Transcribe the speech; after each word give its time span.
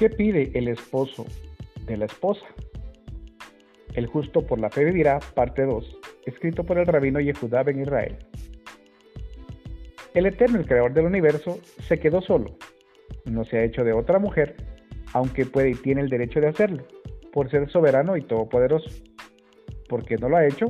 ¿Qué 0.00 0.08
pide 0.08 0.50
el 0.54 0.68
esposo 0.68 1.26
de 1.84 1.98
la 1.98 2.06
esposa? 2.06 2.46
El 3.92 4.06
justo 4.06 4.46
por 4.46 4.58
la 4.58 4.70
fe 4.70 4.86
vivirá, 4.86 5.18
parte 5.34 5.66
2, 5.66 5.98
escrito 6.24 6.64
por 6.64 6.78
el 6.78 6.86
rabino 6.86 7.20
Yehudá 7.20 7.62
ben 7.64 7.82
Israel. 7.82 8.16
El 10.14 10.24
Eterno, 10.24 10.58
el 10.58 10.64
Creador 10.64 10.94
del 10.94 11.04
universo, 11.04 11.58
se 11.86 12.00
quedó 12.00 12.22
solo. 12.22 12.56
No 13.26 13.44
se 13.44 13.58
ha 13.58 13.64
hecho 13.64 13.84
de 13.84 13.92
otra 13.92 14.18
mujer, 14.18 14.56
aunque 15.12 15.44
puede 15.44 15.72
y 15.72 15.74
tiene 15.74 16.00
el 16.00 16.08
derecho 16.08 16.40
de 16.40 16.48
hacerlo, 16.48 16.82
por 17.30 17.50
ser 17.50 17.68
soberano 17.68 18.16
y 18.16 18.22
todopoderoso. 18.22 18.88
¿Por 19.86 20.06
qué 20.06 20.16
no 20.16 20.30
lo 20.30 20.38
ha 20.38 20.46
hecho? 20.46 20.68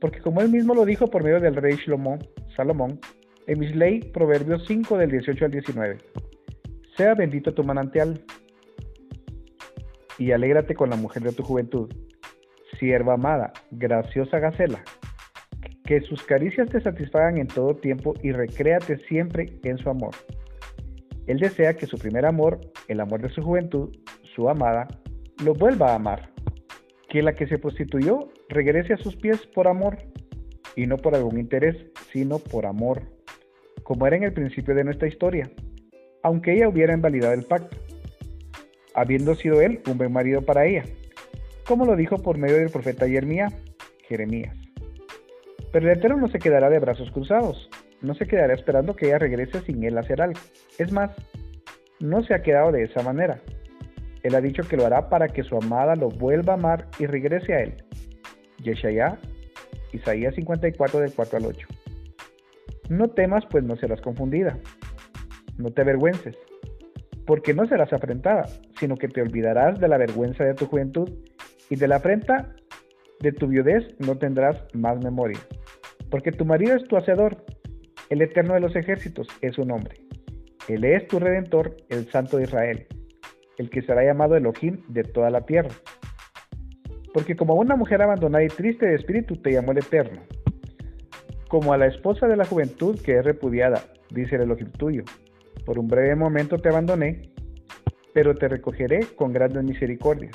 Porque 0.00 0.20
como 0.20 0.40
él 0.40 0.48
mismo 0.48 0.74
lo 0.74 0.84
dijo 0.84 1.06
por 1.06 1.22
medio 1.22 1.38
del 1.38 1.54
rey 1.54 1.76
Shlomo, 1.76 2.18
Salomón, 2.56 2.98
en 3.46 3.60
Misley, 3.60 4.00
Proverbios 4.00 4.64
5 4.66 4.98
del 4.98 5.12
18 5.12 5.44
al 5.44 5.50
19. 5.52 5.98
Sea 6.96 7.14
bendito 7.14 7.54
tu 7.54 7.62
manantial, 7.62 8.20
y 10.18 10.32
alégrate 10.32 10.74
con 10.74 10.90
la 10.90 10.96
mujer 10.96 11.22
de 11.22 11.32
tu 11.32 11.42
juventud. 11.42 11.88
Sierva 12.78 13.14
amada, 13.14 13.52
graciosa 13.70 14.38
Gacela, 14.38 14.82
que 15.84 16.00
sus 16.02 16.22
caricias 16.24 16.68
te 16.68 16.80
satisfagan 16.80 17.38
en 17.38 17.46
todo 17.46 17.76
tiempo 17.76 18.14
y 18.22 18.32
recréate 18.32 18.98
siempre 19.06 19.58
en 19.62 19.78
su 19.78 19.88
amor. 19.88 20.14
Él 21.26 21.38
desea 21.38 21.74
que 21.74 21.86
su 21.86 21.98
primer 21.98 22.26
amor, 22.26 22.60
el 22.88 23.00
amor 23.00 23.22
de 23.22 23.30
su 23.30 23.42
juventud, 23.42 23.90
su 24.34 24.48
amada, 24.48 24.88
lo 25.44 25.54
vuelva 25.54 25.92
a 25.92 25.94
amar. 25.96 26.30
Que 27.08 27.22
la 27.22 27.32
que 27.32 27.46
se 27.46 27.58
prostituyó 27.58 28.28
regrese 28.48 28.94
a 28.94 28.98
sus 28.98 29.16
pies 29.16 29.46
por 29.54 29.66
amor, 29.66 29.98
y 30.76 30.86
no 30.86 30.96
por 30.96 31.14
algún 31.14 31.38
interés, 31.38 31.76
sino 32.12 32.38
por 32.38 32.66
amor, 32.66 33.02
como 33.82 34.06
era 34.06 34.16
en 34.16 34.24
el 34.24 34.32
principio 34.32 34.74
de 34.74 34.84
nuestra 34.84 35.08
historia, 35.08 35.50
aunque 36.22 36.52
ella 36.52 36.68
hubiera 36.68 36.94
invalidado 36.94 37.34
el 37.34 37.44
pacto 37.44 37.76
habiendo 39.00 39.34
sido 39.34 39.60
él 39.60 39.80
un 39.86 39.98
buen 39.98 40.12
marido 40.12 40.42
para 40.42 40.66
ella, 40.66 40.84
como 41.66 41.86
lo 41.86 41.96
dijo 41.96 42.18
por 42.18 42.38
medio 42.38 42.56
del 42.56 42.70
profeta 42.70 43.06
Jeremías, 43.06 43.54
Jeremías. 44.08 44.56
Pero 45.72 45.90
el 45.90 45.98
Eterno 45.98 46.16
no 46.16 46.28
se 46.28 46.38
quedará 46.38 46.70
de 46.70 46.78
brazos 46.78 47.10
cruzados, 47.10 47.68
no 48.00 48.14
se 48.14 48.26
quedará 48.26 48.54
esperando 48.54 48.96
que 48.96 49.06
ella 49.06 49.18
regrese 49.18 49.60
sin 49.62 49.84
él 49.84 49.98
hacer 49.98 50.22
algo. 50.22 50.40
Es 50.78 50.92
más, 50.92 51.10
no 52.00 52.22
se 52.24 52.34
ha 52.34 52.42
quedado 52.42 52.72
de 52.72 52.84
esa 52.84 53.02
manera. 53.02 53.40
Él 54.22 54.34
ha 54.34 54.40
dicho 54.40 54.62
que 54.62 54.76
lo 54.76 54.86
hará 54.86 55.08
para 55.08 55.28
que 55.28 55.44
su 55.44 55.56
amada 55.56 55.94
lo 55.94 56.08
vuelva 56.08 56.54
a 56.54 56.56
amar 56.56 56.88
y 56.98 57.06
regrese 57.06 57.54
a 57.54 57.60
él. 57.60 57.84
Yeshaya, 58.62 59.18
Isaías 59.92 60.34
54 60.34 61.00
del 61.00 61.12
4 61.12 61.38
al 61.38 61.46
8. 61.46 61.68
No 62.88 63.08
temas, 63.08 63.44
pues 63.50 63.64
no 63.64 63.76
serás 63.76 64.00
confundida. 64.00 64.58
No 65.56 65.70
te 65.70 65.82
avergüences, 65.82 66.36
porque 67.28 67.52
no 67.52 67.66
serás 67.66 67.92
afrentada, 67.92 68.46
sino 68.80 68.96
que 68.96 69.06
te 69.06 69.20
olvidarás 69.20 69.78
de 69.78 69.86
la 69.86 69.98
vergüenza 69.98 70.44
de 70.44 70.54
tu 70.54 70.64
juventud 70.64 71.10
y 71.68 71.76
de 71.76 71.86
la 71.86 71.96
afrenta 71.96 72.54
de 73.20 73.32
tu 73.32 73.48
viudez 73.48 73.84
no 73.98 74.16
tendrás 74.16 74.56
más 74.72 75.04
memoria. 75.04 75.38
Porque 76.10 76.32
tu 76.32 76.46
marido 76.46 76.74
es 76.74 76.88
tu 76.88 76.96
hacedor, 76.96 77.44
el 78.08 78.22
eterno 78.22 78.54
de 78.54 78.60
los 78.60 78.74
ejércitos 78.74 79.28
es 79.42 79.56
su 79.56 79.66
nombre. 79.66 79.96
Él 80.68 80.84
es 80.84 81.06
tu 81.06 81.18
redentor, 81.18 81.76
el 81.90 82.10
santo 82.10 82.38
de 82.38 82.44
Israel, 82.44 82.86
el 83.58 83.68
que 83.68 83.82
será 83.82 84.02
llamado 84.02 84.34
Elohim 84.34 84.80
de 84.88 85.02
toda 85.02 85.28
la 85.28 85.42
tierra. 85.42 85.74
Porque 87.12 87.36
como 87.36 87.52
a 87.52 87.56
una 87.56 87.76
mujer 87.76 88.00
abandonada 88.00 88.42
y 88.42 88.48
triste 88.48 88.86
de 88.86 88.94
espíritu 88.94 89.36
te 89.36 89.52
llamó 89.52 89.72
el 89.72 89.78
eterno. 89.78 90.22
Como 91.48 91.74
a 91.74 91.76
la 91.76 91.88
esposa 91.88 92.26
de 92.26 92.36
la 92.36 92.46
juventud 92.46 92.98
que 93.04 93.18
es 93.18 93.24
repudiada, 93.26 93.82
dice 94.08 94.36
el 94.36 94.42
Elohim 94.42 94.70
tuyo, 94.72 95.04
por 95.68 95.78
un 95.78 95.86
breve 95.86 96.16
momento 96.16 96.56
te 96.56 96.70
abandoné, 96.70 97.28
pero 98.14 98.34
te 98.34 98.48
recogeré 98.48 99.00
con 99.14 99.34
grandes 99.34 99.62
misericordias. 99.62 100.34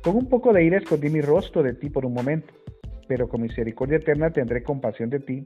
Con 0.00 0.14
un 0.14 0.28
poco 0.28 0.52
de 0.52 0.62
ira 0.62 0.78
escondí 0.78 1.10
mi 1.10 1.20
rostro 1.20 1.64
de 1.64 1.74
ti 1.74 1.90
por 1.90 2.06
un 2.06 2.12
momento, 2.12 2.54
pero 3.08 3.28
con 3.28 3.42
misericordia 3.42 3.96
eterna 3.96 4.30
tendré 4.30 4.62
compasión 4.62 5.10
de 5.10 5.18
ti, 5.18 5.44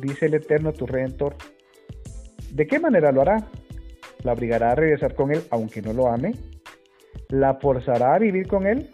dice 0.00 0.26
el 0.26 0.34
Eterno 0.34 0.72
tu 0.72 0.84
Redentor. 0.84 1.36
¿De 2.50 2.66
qué 2.66 2.80
manera 2.80 3.12
lo 3.12 3.20
hará? 3.20 3.48
¿La 4.24 4.32
obligará 4.32 4.72
a 4.72 4.74
regresar 4.74 5.14
con 5.14 5.30
él 5.30 5.42
aunque 5.50 5.80
no 5.80 5.92
lo 5.92 6.08
ame? 6.08 6.34
¿La 7.28 7.54
forzará 7.54 8.16
a 8.16 8.18
vivir 8.18 8.48
con 8.48 8.66
él? 8.66 8.90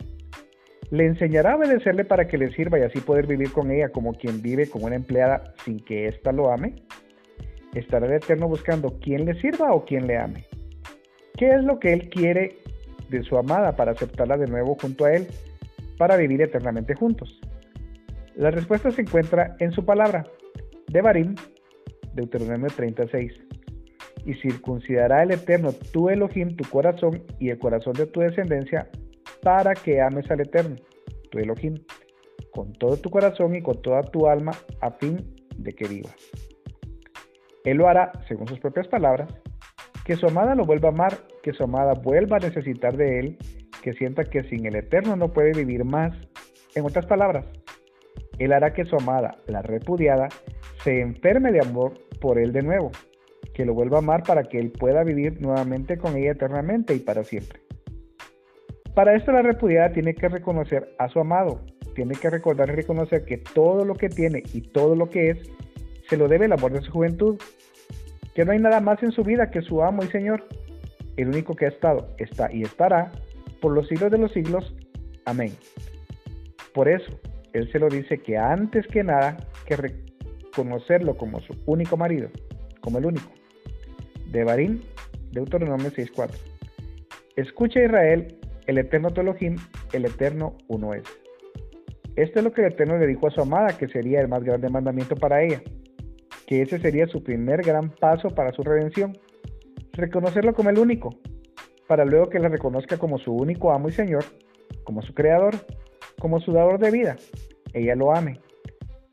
¿Le 0.91 1.07
enseñará 1.07 1.53
a 1.53 1.57
obedecerle 1.57 2.05
para 2.05 2.29
que 2.29 2.37
le 2.37 2.53
sirva 2.53 2.79
y 2.79 2.83
así 2.83 3.01
poder 3.01 3.27
vivir 3.27 3.53
con 3.53 3.71
ella 3.71 3.89
como 3.89 4.13
quien 4.13 4.43
vive 4.43 4.69
con 4.69 4.85
una 4.85 4.97
empleada 4.97 5.55
sin 5.65 5.81
que 5.81 6.09
ésta 6.09 6.31
lo 6.31 6.53
ame? 6.53 6.75
Estará 7.75 8.07
el 8.07 8.15
Eterno 8.15 8.49
buscando 8.49 8.99
quién 9.01 9.25
le 9.25 9.35
sirva 9.41 9.73
o 9.73 9.85
quién 9.85 10.07
le 10.07 10.19
ame. 10.19 10.45
¿Qué 11.37 11.51
es 11.55 11.65
lo 11.65 11.79
que 11.79 11.93
Él 11.93 12.09
quiere 12.11 12.57
de 13.09 13.23
su 13.23 13.37
amada 13.37 13.77
para 13.77 13.93
aceptarla 13.93 14.37
de 14.37 14.47
nuevo 14.47 14.77
junto 14.81 15.05
a 15.05 15.13
Él, 15.13 15.27
para 15.99 16.17
vivir 16.17 16.43
eternamente 16.43 16.95
juntos? 16.95 17.41
La 18.37 18.51
respuesta 18.51 18.91
se 18.91 19.03
encuentra 19.03 19.57
en 19.59 19.73
su 19.73 19.85
palabra, 19.85 20.27
de 20.89 21.03
Barim, 21.03 21.35
Deuteronomio 22.15 22.69
36. 22.75 23.33
Y 24.27 24.35
circuncidará 24.35 25.23
el 25.23 25.31
Eterno 25.31 25.73
tu 25.93 26.11
Elohim, 26.11 26.57
tu 26.57 26.69
corazón 26.69 27.23
y 27.39 27.51
el 27.51 27.59
corazón 27.59 27.95
de 27.95 28.07
tu 28.07 28.21
descendencia, 28.21 28.89
para 29.43 29.75
que 29.75 30.01
ames 30.01 30.31
al 30.31 30.41
Eterno, 30.41 30.77
tu 31.31 31.39
Elohim, 31.39 31.75
con 32.53 32.73
todo 32.75 32.97
tu 32.97 33.09
corazón 33.11 33.55
y 33.55 33.63
con 33.63 33.81
toda 33.81 34.03
tu 34.03 34.27
alma, 34.27 34.53
a 34.81 34.91
fin 34.91 35.35
de 35.57 35.73
que 35.73 35.89
vivas. 35.89 36.17
Él 37.65 37.77
lo 37.77 37.89
hará, 37.89 38.13
según 38.27 38.49
sus 38.49 38.59
propias 38.59 38.89
palabras, 38.89 39.33
que 40.05 40.17
su 40.17 40.27
amada 40.27 40.55
lo 40.55 40.65
vuelva 40.65 40.89
a 40.89 40.93
amar, 40.93 41.19
que 41.43 41.53
su 41.53 41.65
amada 41.65 41.95
vuelva 41.95 42.39
a 42.39 42.41
necesitar 42.41 42.97
de 42.97 43.21
él, 43.21 43.39
que 43.83 43.93
sienta 43.93 44.25
que 44.25 44.43
sin 44.45 44.67
el 44.67 44.77
Eterno 44.77 45.17
no 45.17 45.29
puede 45.29 45.53
vivir 45.53 45.85
más. 45.85 46.17
En 46.75 46.85
otras 46.85 47.07
palabras, 47.07 47.45
Él 48.39 48.53
hará 48.53 48.73
que 48.73 48.85
su 48.85 48.97
amada, 48.97 49.37
la 49.47 49.63
repudiada, 49.63 50.29
se 50.83 51.01
enferme 51.01 51.53
de 51.53 51.61
amor 51.61 51.95
por 52.21 52.39
él 52.39 52.53
de 52.53 52.63
nuevo, 52.63 52.91
que 53.55 53.65
lo 53.65 53.75
vuelva 53.75 53.99
a 53.99 54.01
amar 54.01 54.23
para 54.23 54.45
que 54.45 54.59
él 54.59 54.71
pueda 54.71 55.03
vivir 55.05 55.41
nuevamente 55.41 55.99
con 55.99 56.17
ella 56.17 56.33
eternamente 56.33 56.95
y 56.95 57.01
para 57.01 57.25
siempre. 57.25 57.61
Para 58.95 59.15
esto 59.15 59.33
la 59.33 59.43
repudiada 59.43 59.93
tiene 59.93 60.15
que 60.15 60.29
reconocer 60.29 60.95
a 60.99 61.09
su 61.09 61.21
amado, 61.21 61.61
tiene 61.95 62.15
que 62.15 62.31
recordar 62.31 62.69
y 62.69 62.73
reconocer 62.73 63.25
que 63.25 63.39
todo 63.39 63.85
lo 63.85 63.95
que 63.95 64.09
tiene 64.09 64.43
y 64.53 64.63
todo 64.63 64.95
lo 64.95 65.09
que 65.09 65.31
es 65.31 65.39
se 66.11 66.17
lo 66.17 66.27
debe 66.27 66.47
el 66.47 66.53
amor 66.53 66.73
de 66.73 66.83
su 66.83 66.91
juventud, 66.91 67.39
que 68.35 68.45
no 68.45 68.51
hay 68.51 68.59
nada 68.59 68.81
más 68.81 69.01
en 69.03 69.13
su 69.13 69.23
vida 69.23 69.51
que 69.51 69.63
su 69.63 69.81
amo 69.83 70.03
y 70.03 70.09
Señor, 70.09 70.45
el 71.17 71.29
único 71.29 71.55
que 71.55 71.67
ha 71.67 71.69
estado, 71.69 72.09
está 72.19 72.53
y 72.53 72.63
estará 72.63 73.13
por 73.61 73.73
los 73.73 73.87
siglos 73.87 74.11
de 74.11 74.19
los 74.19 74.33
siglos. 74.33 74.75
Amén. 75.25 75.53
Por 76.75 76.89
eso, 76.89 77.13
Él 77.53 77.71
se 77.71 77.79
lo 77.79 77.89
dice 77.89 78.19
que 78.19 78.37
antes 78.37 78.87
que 78.89 79.05
nada, 79.05 79.37
que 79.67 79.77
reconocerlo 79.77 81.17
como 81.17 81.41
su 81.43 81.55
único 81.67 81.97
marido, 81.97 82.29
como 82.81 82.99
el 82.99 83.07
único. 83.07 83.31
De 84.33 84.43
Barín, 84.43 84.83
Deuteronomio 85.31 85.93
6.4. 85.93 86.31
Escucha 87.37 87.85
Israel, 87.85 88.37
el 88.67 88.79
eterno 88.79 89.11
Telohim, 89.11 89.57
el 89.93 90.07
eterno 90.07 90.57
uno 90.67 90.93
es. 90.93 91.05
Esto 92.17 92.41
es 92.41 92.45
lo 92.45 92.53
que 92.53 92.63
el 92.63 92.73
Eterno 92.73 92.99
le 92.99 93.07
dijo 93.07 93.29
a 93.29 93.31
su 93.31 93.41
amada, 93.41 93.79
que 93.79 93.87
sería 93.87 94.21
el 94.21 94.29
más 94.29 94.43
grande 94.43 94.69
mandamiento 94.69 95.15
para 95.15 95.43
ella 95.43 95.63
que 96.51 96.63
ese 96.63 96.81
sería 96.81 97.07
su 97.07 97.23
primer 97.23 97.63
gran 97.63 97.91
paso 97.91 98.29
para 98.31 98.51
su 98.51 98.65
redención. 98.65 99.17
Reconocerlo 99.93 100.53
como 100.53 100.69
el 100.71 100.81
único, 100.81 101.11
para 101.87 102.05
luego 102.05 102.29
que 102.29 102.41
le 102.41 102.49
reconozca 102.49 102.99
como 102.99 103.19
su 103.19 103.33
único 103.33 103.71
amo 103.73 103.89
y 103.89 103.93
Señor, 103.93 104.25
como 104.83 105.01
su 105.01 105.15
creador, 105.15 105.55
como 106.19 106.41
su 106.41 106.51
dador 106.51 106.81
de 106.81 106.91
vida. 106.91 107.17
Ella 107.73 107.95
lo 107.95 108.13
ame. 108.13 108.41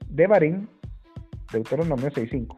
De 0.09 0.25
Barín, 0.25 0.67
Deuteronomio 1.53 2.09
6.5. 2.09 2.57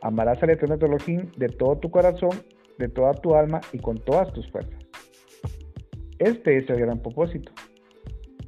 Amarás 0.00 0.42
al 0.42 0.50
Eterno 0.50 0.76
Elohim 0.76 1.30
de 1.36 1.48
todo 1.48 1.76
tu 1.76 1.90
corazón, 1.90 2.30
de 2.78 2.88
toda 2.88 3.12
tu 3.12 3.34
alma 3.34 3.60
y 3.74 3.78
con 3.78 3.98
todas 3.98 4.32
tus 4.32 4.50
fuerzas. 4.50 4.86
Este 6.18 6.56
es 6.56 6.70
el 6.70 6.80
gran 6.80 7.02
propósito 7.02 7.52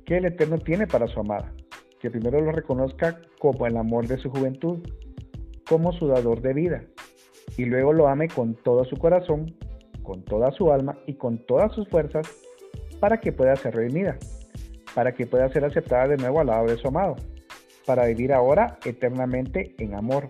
que 0.07 0.17
el 0.17 0.25
Eterno 0.25 0.57
tiene 0.57 0.87
para 0.87 1.07
su 1.07 1.21
amada, 1.21 1.53
que 2.01 2.11
primero 2.11 2.41
lo 2.41 2.51
reconozca 2.51 3.21
como 3.39 3.67
el 3.67 3.77
amor 3.77 4.07
de 4.07 4.17
su 4.17 4.31
juventud, 4.31 4.81
como 5.71 5.93
su 5.93 6.09
dador 6.09 6.43
de 6.43 6.53
vida, 6.53 6.83
y 7.57 7.65
luego 7.65 7.93
lo 7.93 8.09
ame 8.09 8.27
con 8.27 8.57
todo 8.57 8.85
su 8.85 8.97
corazón, 8.97 9.55
con 10.03 10.25
toda 10.25 10.51
su 10.51 10.73
alma 10.73 10.99
y 11.07 11.15
con 11.15 11.39
todas 11.47 11.73
sus 11.73 11.89
fuerzas, 11.89 12.29
para 12.99 13.21
que 13.21 13.31
pueda 13.31 13.55
ser 13.55 13.77
redimida, 13.77 14.17
para 14.97 15.13
que 15.13 15.27
pueda 15.27 15.49
ser 15.51 15.65
aceptada 15.65 16.09
de 16.09 16.17
nuevo 16.17 16.41
al 16.41 16.49
lado 16.49 16.67
de 16.67 16.77
su 16.77 16.89
amado, 16.89 17.15
para 17.87 18.07
vivir 18.07 18.33
ahora 18.33 18.79
eternamente 18.85 19.77
en 19.79 19.95
amor. 19.95 20.29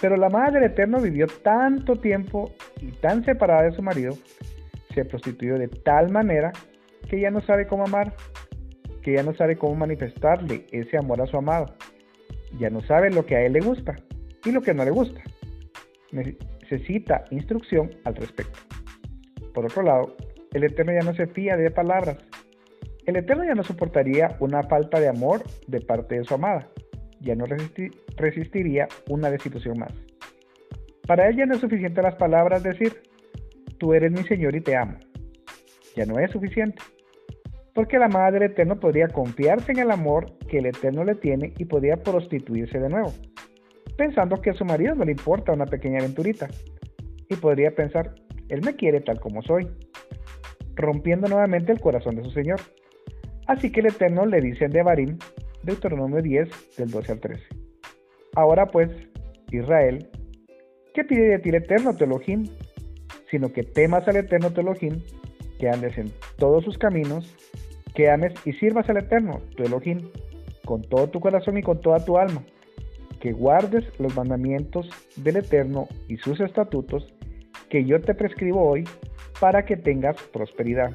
Pero 0.00 0.16
la 0.16 0.30
madre 0.30 0.60
del 0.60 0.70
Eterno 0.70 1.02
vivió 1.02 1.26
tanto 1.42 1.96
tiempo 1.96 2.50
y 2.80 2.92
tan 2.92 3.26
separada 3.26 3.64
de 3.64 3.72
su 3.72 3.82
marido, 3.82 4.14
se 4.94 5.04
prostituyó 5.04 5.58
de 5.58 5.68
tal 5.68 6.10
manera 6.10 6.50
que 7.10 7.20
ya 7.20 7.30
no 7.30 7.42
sabe 7.42 7.66
cómo 7.66 7.84
amar, 7.84 8.14
que 9.02 9.12
ya 9.12 9.22
no 9.22 9.34
sabe 9.34 9.58
cómo 9.58 9.74
manifestarle 9.74 10.64
ese 10.72 10.96
amor 10.96 11.20
a 11.20 11.26
su 11.26 11.36
amado, 11.36 11.74
ya 12.58 12.70
no 12.70 12.80
sabe 12.80 13.10
lo 13.10 13.26
que 13.26 13.36
a 13.36 13.42
él 13.42 13.52
le 13.52 13.60
gusta 13.60 13.96
y 14.44 14.52
lo 14.52 14.62
que 14.62 14.74
no 14.74 14.84
le 14.84 14.90
gusta. 14.90 15.20
Necesita 16.12 17.24
instrucción 17.30 17.90
al 18.04 18.14
respecto. 18.16 18.58
Por 19.52 19.66
otro 19.66 19.82
lado, 19.82 20.16
el 20.52 20.64
Eterno 20.64 20.92
ya 20.92 21.04
no 21.04 21.14
se 21.14 21.26
fía 21.26 21.56
de 21.56 21.70
palabras. 21.70 22.18
El 23.06 23.16
Eterno 23.16 23.44
ya 23.44 23.54
no 23.54 23.62
soportaría 23.62 24.36
una 24.40 24.62
falta 24.62 25.00
de 25.00 25.08
amor 25.08 25.42
de 25.66 25.80
parte 25.80 26.16
de 26.16 26.24
su 26.24 26.34
amada. 26.34 26.68
Ya 27.20 27.34
no 27.34 27.44
resistiría 28.16 28.88
una 29.08 29.30
destitución 29.30 29.78
más. 29.78 29.92
Para 31.06 31.28
ella 31.28 31.46
no 31.46 31.54
es 31.54 31.60
suficiente 31.60 32.02
las 32.02 32.14
palabras 32.14 32.62
decir, 32.62 33.02
tú 33.78 33.92
eres 33.92 34.10
mi 34.12 34.24
Señor 34.24 34.56
y 34.56 34.60
te 34.60 34.76
amo. 34.76 34.98
Ya 35.96 36.06
no 36.06 36.18
es 36.18 36.30
suficiente. 36.30 36.82
Porque 37.74 37.98
la 37.98 38.06
amada 38.06 38.30
del 38.30 38.44
Eterno 38.44 38.78
podría 38.78 39.08
confiarse 39.08 39.72
en 39.72 39.80
el 39.80 39.90
amor 39.90 40.38
que 40.48 40.58
el 40.58 40.66
Eterno 40.66 41.04
le 41.04 41.16
tiene 41.16 41.52
y 41.58 41.64
podría 41.64 41.96
prostituirse 41.96 42.78
de 42.78 42.88
nuevo, 42.88 43.12
pensando 43.96 44.40
que 44.40 44.50
a 44.50 44.54
su 44.54 44.64
marido 44.64 44.94
no 44.94 45.04
le 45.04 45.12
importa 45.12 45.52
una 45.52 45.66
pequeña 45.66 45.98
aventurita. 45.98 46.48
Y 47.28 47.36
podría 47.36 47.74
pensar, 47.74 48.14
él 48.48 48.62
me 48.62 48.76
quiere 48.76 49.00
tal 49.00 49.20
como 49.20 49.42
soy, 49.42 49.68
rompiendo 50.74 51.28
nuevamente 51.28 51.72
el 51.72 51.80
corazón 51.80 52.16
de 52.16 52.24
su 52.24 52.30
Señor. 52.30 52.60
Así 53.46 53.70
que 53.70 53.80
el 53.80 53.86
Eterno 53.86 54.26
le 54.26 54.40
dice 54.40 54.66
en 54.66 54.72
Devarim, 54.72 55.18
Deuteronomio 55.62 56.22
10, 56.22 56.76
del 56.76 56.90
12 56.90 57.12
al 57.12 57.20
13. 57.20 57.42
Ahora 58.36 58.66
pues, 58.66 58.90
Israel, 59.50 60.08
¿qué 60.94 61.04
pide 61.04 61.28
de 61.28 61.38
ti 61.38 61.50
el 61.50 61.56
Eterno 61.56 61.96
tu 61.96 62.04
Sino 63.30 63.52
que 63.52 63.62
temas 63.62 64.06
al 64.08 64.16
Eterno 64.16 64.50
tu 64.50 64.62
que 65.58 65.68
andes 65.68 65.96
en 65.98 66.12
todos 66.36 66.64
sus 66.64 66.78
caminos, 66.78 67.34
que 67.94 68.10
ames 68.10 68.34
y 68.44 68.52
sirvas 68.54 68.88
al 68.88 68.98
Eterno 68.98 69.40
tu 69.56 69.62
Elohim 69.62 70.10
con 70.64 70.82
todo 70.82 71.08
tu 71.08 71.20
corazón 71.20 71.58
y 71.58 71.62
con 71.62 71.80
toda 71.80 72.04
tu 72.04 72.18
alma, 72.18 72.44
que 73.24 73.32
guardes 73.32 73.86
los 73.98 74.14
mandamientos 74.14 74.86
del 75.16 75.38
Eterno 75.38 75.88
y 76.08 76.18
sus 76.18 76.40
estatutos 76.40 77.10
que 77.70 77.86
yo 77.86 77.98
te 77.98 78.14
prescribo 78.14 78.68
hoy 78.68 78.84
para 79.40 79.64
que 79.64 79.78
tengas 79.78 80.22
prosperidad. 80.24 80.94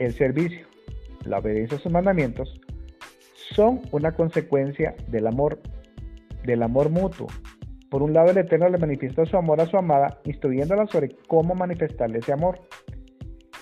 El 0.00 0.12
servicio, 0.12 0.66
la 1.24 1.38
obediencia 1.38 1.78
a 1.78 1.80
sus 1.80 1.92
mandamientos, 1.92 2.60
son 3.54 3.82
una 3.92 4.10
consecuencia 4.10 4.96
del 5.06 5.28
amor, 5.28 5.60
del 6.44 6.64
amor 6.64 6.90
mutuo. 6.90 7.28
Por 7.88 8.02
un 8.02 8.12
lado, 8.12 8.32
el 8.32 8.38
Eterno 8.38 8.68
le 8.68 8.78
manifiesta 8.78 9.24
su 9.24 9.36
amor 9.36 9.60
a 9.60 9.66
su 9.66 9.76
amada, 9.76 10.18
instruyéndola 10.24 10.88
sobre 10.88 11.10
cómo 11.28 11.54
manifestarle 11.54 12.18
ese 12.18 12.32
amor. 12.32 12.58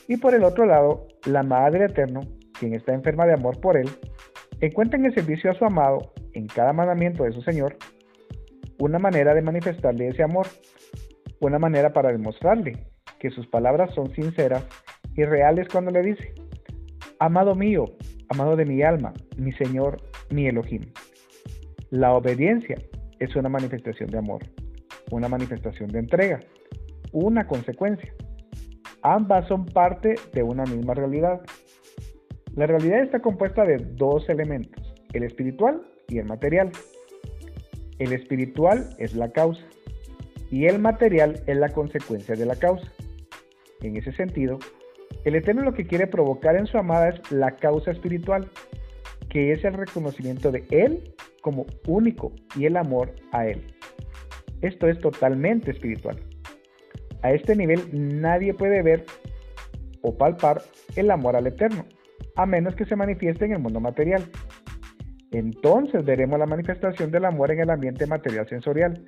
Y 0.09 0.17
por 0.17 0.35
el 0.35 0.43
otro 0.43 0.65
lado, 0.65 1.07
la 1.27 1.41
amada 1.41 1.69
del 1.69 1.83
Eterno, 1.83 2.23
quien 2.59 2.73
está 2.73 2.95
enferma 2.95 3.27
de 3.27 3.35
amor 3.35 3.61
por 3.61 3.77
él, 3.77 3.91
encuentra 4.63 4.99
en 4.99 5.05
el 5.05 5.15
servicio 5.15 5.51
a 5.51 5.55
su 5.55 5.67
amado, 5.67 6.15
en 6.41 6.47
cada 6.47 6.73
mandamiento 6.73 7.25
de 7.25 7.33
su 7.33 7.43
Señor, 7.43 7.77
una 8.79 8.99
manera 8.99 9.35
de 9.35 9.43
manifestarle 9.43 10.09
ese 10.09 10.23
amor, 10.23 10.47
una 11.41 11.59
manera 11.59 11.93
para 11.93 12.11
demostrarle 12.11 12.87
que 13.19 13.31
sus 13.31 13.47
palabras 13.47 13.95
son 13.95 14.13
sinceras 14.15 14.65
y 15.15 15.25
reales 15.25 15.69
cuando 15.69 15.91
le 15.91 16.03
dice, 16.03 16.35
Amado 17.19 17.55
mío, 17.55 17.85
amado 18.31 18.57
de 18.57 18.65
mi 18.65 18.83
alma, 18.83 19.13
mi 19.37 19.53
Señor, 19.53 19.99
mi 20.31 20.47
Elohim. 20.47 20.91
La 21.91 22.15
obediencia 22.15 22.77
es 23.19 23.37
una 23.37 23.51
manifestación 23.51 24.09
de 24.09 24.19
amor, 24.19 24.41
una 25.11 25.29
manifestación 25.29 25.91
de 25.91 25.99
entrega, 25.99 26.41
una 27.13 27.47
consecuencia. 27.47 28.15
Ambas 29.03 29.47
son 29.49 29.67
parte 29.67 30.15
de 30.33 30.43
una 30.43 30.65
misma 30.65 30.95
realidad. 30.95 31.43
La 32.55 32.67
realidad 32.67 33.03
está 33.03 33.21
compuesta 33.21 33.65
de 33.65 33.77
dos 33.77 34.27
elementos, 34.31 34.95
el 35.13 35.25
espiritual 35.25 35.83
y 36.11 36.19
el 36.19 36.27
material. 36.27 36.71
El 37.99 38.13
espiritual 38.13 38.95
es 38.99 39.15
la 39.15 39.31
causa 39.31 39.63
y 40.51 40.67
el 40.67 40.79
material 40.79 41.43
es 41.47 41.57
la 41.57 41.69
consecuencia 41.71 42.35
de 42.35 42.45
la 42.47 42.57
causa. 42.57 42.91
En 43.83 43.97
ese 43.97 44.13
sentido, 44.13 44.59
el 45.25 45.37
Eterno 45.37 45.63
lo 45.63 45.75
que 45.75 45.87
quiere 45.87 46.07
provocar 46.07 46.57
en 46.57 46.67
su 46.67 46.77
amada 46.77 47.11
es 47.11 47.33
la 47.33 47.57
causa 47.57 47.91
espiritual, 47.91 48.51
que 49.29 49.53
es 49.53 49.65
el 49.65 49.75
reconocimiento 49.75 50.51
de 50.51 50.65
Él 50.71 51.15
como 51.41 51.67
único 51.87 52.33
y 52.57 52.67
el 52.67 52.77
amor 52.77 53.15
a 53.33 53.47
Él. 53.47 53.63
Esto 54.61 54.89
es 54.89 54.99
totalmente 55.01 55.71
espiritual. 55.71 56.19
A 57.23 57.33
este 57.33 57.55
nivel 57.55 57.81
nadie 57.93 58.55
puede 58.55 58.83
ver 58.83 59.05
o 60.03 60.17
palpar 60.17 60.63
el 60.97 61.11
amor 61.11 61.37
al 61.37 61.47
Eterno, 61.47 61.85
a 62.37 62.47
menos 62.47 62.75
que 62.75 62.87
se 62.87 62.97
manifieste 62.97 63.45
en 63.45 63.53
el 63.53 63.59
mundo 63.59 63.81
material. 63.81 64.25
Entonces 65.33 66.05
veremos 66.05 66.39
la 66.39 66.47
manifestación 66.47 67.11
del 67.11 67.25
amor 67.25 67.53
en 67.53 67.61
el 67.61 67.71
ambiente 67.71 68.07
material 68.07 68.49
sensorial, 68.49 69.05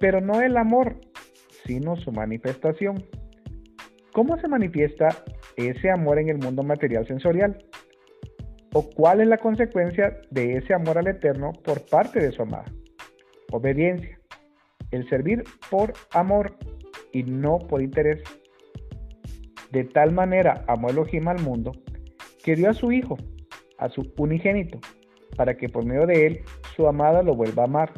pero 0.00 0.20
no 0.20 0.40
el 0.40 0.56
amor, 0.56 0.96
sino 1.64 1.96
su 1.96 2.10
manifestación. 2.10 3.04
¿Cómo 4.12 4.36
se 4.38 4.48
manifiesta 4.48 5.08
ese 5.56 5.90
amor 5.90 6.18
en 6.18 6.28
el 6.28 6.38
mundo 6.38 6.62
material 6.62 7.06
sensorial? 7.06 7.64
¿O 8.72 8.90
cuál 8.90 9.20
es 9.20 9.28
la 9.28 9.38
consecuencia 9.38 10.20
de 10.30 10.56
ese 10.56 10.74
amor 10.74 10.98
al 10.98 11.06
Eterno 11.06 11.52
por 11.64 11.84
parte 11.86 12.20
de 12.20 12.32
su 12.32 12.42
amada? 12.42 12.64
Obediencia. 13.52 14.18
El 14.90 15.08
servir 15.08 15.44
por 15.70 15.92
amor 16.12 16.56
y 17.12 17.22
no 17.22 17.58
por 17.58 17.80
interés. 17.80 18.22
De 19.70 19.84
tal 19.84 20.12
manera 20.12 20.64
amó 20.66 20.90
Elohim 20.90 21.28
al 21.28 21.40
mundo 21.40 21.72
que 22.44 22.56
dio 22.56 22.70
a 22.70 22.74
su 22.74 22.92
Hijo, 22.92 23.16
a 23.78 23.88
su 23.88 24.12
unigénito, 24.18 24.78
para 25.36 25.56
que 25.56 25.68
por 25.68 25.84
medio 25.84 26.06
de 26.06 26.26
él 26.26 26.40
su 26.76 26.86
amada 26.86 27.22
lo 27.22 27.34
vuelva 27.34 27.62
a 27.62 27.66
amar. 27.66 27.92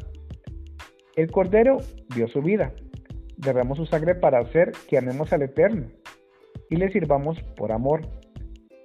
El 1.17 1.31
Cordero 1.31 1.79
dio 2.15 2.29
su 2.29 2.43
vida, 2.43 2.73
derramó 3.37 3.75
su 3.75 3.87
sangre 3.87 4.15
para 4.15 4.39
hacer 4.39 4.73
que 4.89 4.99
amemos 4.99 5.33
al 5.33 5.43
Eterno 5.43 5.87
y 6.71 6.77
le 6.77 6.91
sirvamos 6.91 7.41
por 7.57 7.73
amor, 7.73 8.03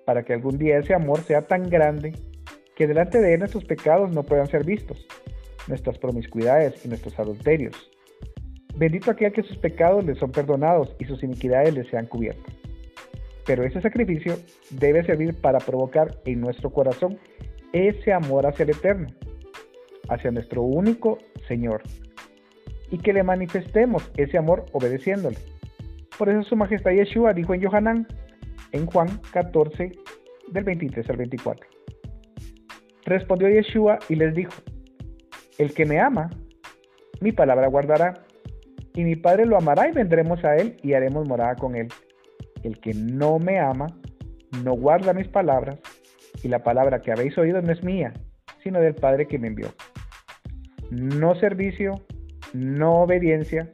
para 0.06 0.24
que 0.24 0.34
algún 0.34 0.58
día 0.58 0.78
ese 0.78 0.94
amor 0.94 1.20
sea 1.22 1.42
tan 1.42 1.70
grande 1.70 2.14
que 2.76 2.88
delante 2.88 3.22
de 3.22 3.34
él 3.34 3.40
nuestros 3.40 3.66
pecados 3.66 4.12
no 4.12 4.24
puedan 4.24 4.48
ser 4.48 4.66
vistos, 4.66 5.06
nuestras 5.68 5.98
promiscuidades 5.98 6.86
y 6.86 6.90
nuestros 6.90 7.18
adulterios. 7.20 7.92
Bendito 8.76 9.12
aquel 9.12 9.34
que 9.34 9.44
sus 9.44 9.58
pecados 9.58 10.06
le 10.06 10.16
son 10.16 10.32
perdonados 10.32 10.96
y 11.00 11.06
sus 11.06 11.22
iniquidades 11.24 11.74
le 11.74 11.84
sean 11.90 12.06
cubiertas. 12.06 12.56
Pero 13.46 13.64
ese 13.64 13.82
sacrificio 13.82 14.36
debe 14.70 15.04
servir 15.04 15.40
para 15.40 15.60
provocar 15.60 16.16
en 16.26 16.42
nuestro 16.42 16.70
corazón 16.72 17.20
ese 17.74 18.14
amor 18.14 18.46
hacia 18.46 18.64
el 18.64 18.72
Eterno, 18.72 19.08
hacia 20.10 20.32
nuestro 20.32 20.62
único 20.62 21.18
Señor, 21.48 21.82
y 22.90 22.98
que 22.98 23.14
le 23.14 23.24
manifestemos 23.24 24.12
ese 24.18 24.38
amor 24.38 24.66
obedeciéndole. 24.74 25.38
Por 26.18 26.30
eso 26.30 26.44
su 26.44 26.56
majestad 26.56 26.92
Yeshua 26.92 27.34
dijo 27.34 27.54
en 27.54 27.62
Yohanan, 27.62 28.08
en 28.72 28.86
Juan 28.86 29.08
14, 29.32 29.92
del 30.52 30.64
23 30.64 31.10
al 31.10 31.18
24. 31.18 31.68
Respondió 33.06 33.50
Yeshua 33.50 34.00
y 34.10 34.16
les 34.16 34.34
dijo, 34.36 34.54
el 35.58 35.74
que 35.74 35.86
me 35.86 36.00
ama, 36.00 36.30
mi 37.22 37.32
palabra 37.32 37.68
guardará, 37.68 38.26
y 38.94 39.04
mi 39.04 39.16
Padre 39.16 39.46
lo 39.46 39.58
amará 39.58 39.88
y 39.88 39.94
vendremos 39.94 40.44
a 40.44 40.56
él 40.56 40.78
y 40.84 40.94
haremos 40.94 41.28
morada 41.28 41.56
con 41.56 41.76
él. 41.76 41.88
El 42.64 42.80
que 42.80 42.94
no 42.94 43.40
me 43.40 43.60
ama, 43.60 43.88
no 44.64 44.74
guarda 44.74 45.14
mis 45.14 45.28
palabras, 45.28 45.80
y 46.44 46.48
la 46.48 46.64
palabra 46.64 47.02
que 47.02 47.12
habéis 47.12 47.38
oído 47.38 47.62
no 47.62 47.72
es 47.72 47.84
mía, 47.84 48.14
sino 48.64 48.80
del 48.80 48.96
Padre 48.96 49.28
que 49.28 49.40
me 49.40 49.48
envió. 49.48 49.74
No 50.90 51.36
servicio, 51.36 51.96
no 52.54 53.02
obediencia, 53.02 53.70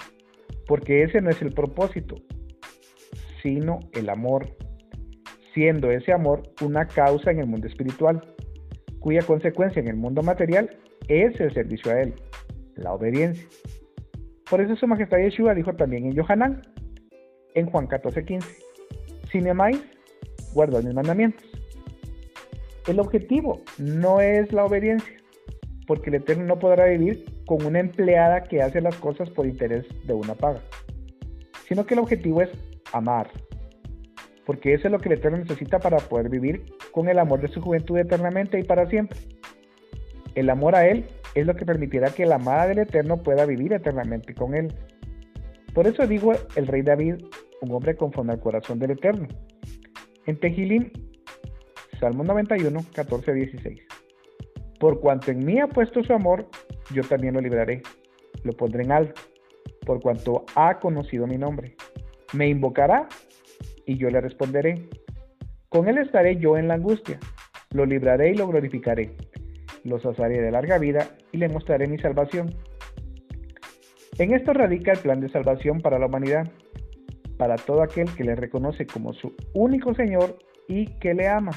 porque 0.68 1.04
ese 1.04 1.22
no 1.22 1.30
es 1.30 1.42
el 1.42 1.54
propósito, 1.54 2.16
sino 3.42 3.80
el 3.94 4.10
amor, 4.10 4.48
siendo 5.54 5.90
ese 5.92 6.12
amor 6.12 6.44
una 6.62 6.88
causa 6.88 7.32
en 7.32 7.40
el 7.40 7.48
mundo 7.48 7.68
espiritual, 7.68 8.22
cuya 9.00 9.22
consecuencia 9.22 9.82
en 9.82 9.88
el 9.88 9.96
mundo 9.96 10.22
material 10.22 10.78
es 11.08 11.40
el 11.40 11.54
servicio 11.54 11.92
a 11.92 12.02
Él, 12.02 12.14
la 12.76 12.94
obediencia. 12.94 13.48
Por 14.50 14.62
eso 14.62 14.76
su 14.76 14.88
majestad 14.88 15.18
Yeshua 15.18 15.54
dijo 15.54 15.74
también 15.74 16.06
en 16.06 16.14
Yohanan, 16.14 16.62
en 17.56 17.66
Juan 17.68 17.88
14:15, 17.88 18.46
si 19.32 19.42
me 19.42 19.50
amáis, 19.50 19.82
guardad 20.54 20.84
mis 20.84 20.94
mandamientos. 20.94 21.57
El 22.88 23.02
objetivo 23.02 23.62
no 23.78 24.22
es 24.22 24.54
la 24.54 24.64
obediencia, 24.64 25.14
porque 25.88 26.10
el 26.10 26.16
Eterno 26.16 26.46
no 26.46 26.58
podrá 26.58 26.86
vivir 26.86 27.26
con 27.46 27.66
una 27.66 27.80
empleada 27.80 28.44
que 28.44 28.62
hace 28.62 28.80
las 28.80 28.96
cosas 28.96 29.30
por 29.30 29.46
interés 29.46 29.86
de 30.06 30.14
una 30.14 30.36
paga, 30.36 30.62
sino 31.68 31.86
que 31.86 31.96
el 31.96 32.00
objetivo 32.00 32.42
es 32.42 32.50
amar, 32.94 33.30
porque 34.46 34.74
eso 34.74 34.88
es 34.88 34.92
lo 34.94 35.00
que 35.00 35.10
el 35.10 35.18
Eterno 35.20 35.38
necesita 35.38 35.80
para 35.80 35.98
poder 35.98 36.30
vivir 36.30 36.64
con 36.94 37.10
el 37.10 37.20
amor 37.20 37.42
de 37.42 37.50
su 37.50 37.62
juventud 37.62 37.98
eternamente 37.98 38.58
y 38.58 38.64
para 38.64 38.88
siempre. 38.90 39.20
El 40.36 40.50
amor 40.50 40.74
a 40.74 40.88
Él 40.88 41.08
es 41.36 41.46
lo 41.46 41.56
que 41.56 41.66
permitirá 41.66 42.12
que 42.12 42.26
la 42.26 42.36
amada 42.36 42.68
del 42.68 42.80
Eterno 42.80 43.22
pueda 43.22 43.46
vivir 43.46 43.74
eternamente 43.74 44.34
con 44.34 44.56
Él. 44.56 44.74
Por 45.74 45.88
eso 45.88 46.08
digo 46.08 46.32
el 46.56 46.68
rey 46.68 46.84
David, 46.84 47.16
un 47.62 47.72
hombre 47.72 47.98
conforme 47.98 48.32
al 48.32 48.40
corazón 48.40 48.80
del 48.80 48.92
Eterno. 48.92 49.28
En 50.26 50.40
Tejilim, 50.40 50.92
Salmo 52.00 52.24
91, 52.24 52.80
14 52.94 53.34
16. 53.34 53.82
Por 54.80 55.00
cuanto 55.00 55.32
en 55.32 55.40
mí 55.40 55.60
ha 55.60 55.68
puesto 55.68 56.04
su 56.04 56.14
amor, 56.14 56.48
yo 56.94 57.04
también 57.04 57.34
lo 57.34 57.42
libraré, 57.42 57.82
lo 58.44 58.54
pondré 58.54 58.84
en 58.84 58.92
alto, 58.92 59.22
por 59.86 60.00
cuanto 60.02 60.46
ha 60.56 60.80
conocido 60.80 61.26
mi 61.26 61.38
nombre. 61.38 61.76
Me 62.34 62.48
invocará 62.48 63.08
y 63.86 63.98
yo 63.98 64.10
le 64.10 64.22
responderé. 64.22 64.90
Con 65.70 65.88
él 65.88 65.98
estaré 65.98 66.38
yo 66.38 66.58
en 66.58 66.68
la 66.68 66.76
angustia. 66.76 67.20
Lo 67.72 67.86
libraré 67.86 68.32
y 68.32 68.36
lo 68.36 68.48
glorificaré. 68.48 69.16
Lo 69.84 70.00
saciaré 70.00 70.42
de 70.42 70.52
larga 70.52 70.78
vida 70.78 71.10
y 71.32 71.38
le 71.38 71.50
mostraré 71.50 71.88
mi 71.88 71.98
salvación. 71.98 72.54
En 74.18 74.34
esto 74.34 74.54
radica 74.54 74.92
el 74.92 75.00
plan 75.00 75.20
de 75.20 75.30
salvación 75.30 75.80
para 75.80 76.00
la 76.00 76.08
humanidad, 76.08 76.50
para 77.38 77.56
todo 77.56 77.82
aquel 77.82 78.14
que 78.16 78.24
le 78.24 78.36
reconoce 78.36 78.86
como 78.86 79.14
su 79.14 79.34
único 79.54 79.94
Señor 79.94 80.38
y 80.68 80.88
que 81.00 81.14
le 81.14 81.28
ama. 81.28 81.52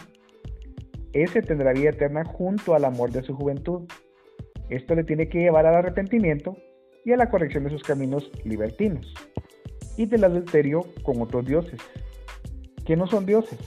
Ese 1.13 1.43
tendrá 1.43 1.73
vida 1.73 1.91
eterna 1.91 2.25
junto 2.25 2.75
al 2.75 2.85
amor 2.85 3.11
de 3.11 3.23
su 3.23 3.35
juventud. 3.35 3.83
Esto 4.69 4.95
le 4.95 5.05
tiene 5.05 5.29
que 5.29 5.39
llevar 5.39 5.67
al 5.67 5.75
arrepentimiento 5.75 6.57
y 7.05 7.13
a 7.13 7.17
la 7.17 7.29
corrección 7.31 7.65
de 7.65 7.71
sus 7.71 7.83
caminos 7.83 8.31
libertinos 8.45 9.13
y 9.97 10.07
del 10.07 10.25
adulterio 10.25 10.87
con 11.03 11.21
otros 11.21 11.45
dioses, 11.45 11.81
que 12.87 12.97
no 12.97 13.07
son 13.07 13.27
dioses, 13.27 13.59